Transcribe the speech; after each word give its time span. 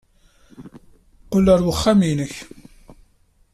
Qqel 1.23 1.45
ɣer 1.51 1.59
uxxam-nnek. 1.71 2.33